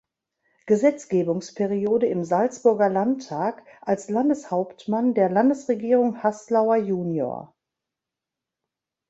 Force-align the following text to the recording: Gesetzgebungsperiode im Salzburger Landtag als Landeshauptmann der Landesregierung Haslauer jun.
Gesetzgebungsperiode 0.65 2.07
im 2.07 2.23
Salzburger 2.23 2.89
Landtag 2.89 3.63
als 3.81 4.09
Landeshauptmann 4.09 5.13
der 5.13 5.29
Landesregierung 5.29 6.23
Haslauer 6.23 6.77
jun. 6.77 7.49